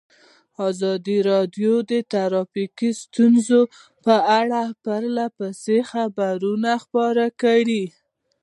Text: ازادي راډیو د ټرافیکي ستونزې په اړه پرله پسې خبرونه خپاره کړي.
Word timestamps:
ازادي 0.67 1.17
راډیو 1.31 1.73
د 1.91 1.91
ټرافیکي 2.11 2.89
ستونزې 3.03 3.61
په 4.03 4.15
اړه 4.39 4.61
پرله 4.83 5.25
پسې 5.37 5.77
خبرونه 5.91 6.71
خپاره 6.83 7.25
کړي. 7.41 7.83